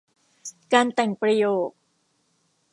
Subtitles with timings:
[0.73, 1.69] การแต่งประโยค